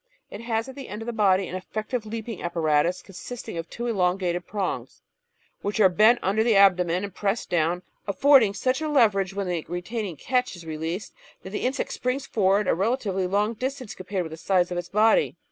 [0.31, 3.85] It has at the end of the body an effective leaping apparatus consisting of two
[3.85, 5.03] elongated prongs,
[5.61, 9.63] which are bent under the abdomen and pressed down, affording such a leverage when the
[9.67, 14.31] retaining "catch" is released that the insect springs forward a relatively «long distance compared with
[14.31, 15.35] the size of its body.